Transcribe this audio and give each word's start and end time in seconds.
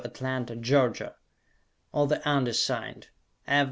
Atlanta, 0.03 0.55
Georgia, 0.55 1.13
or 1.91 2.07
the 2.07 2.27
undersigned. 2.27 3.09